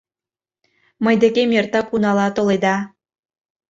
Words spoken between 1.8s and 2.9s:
унала толеда...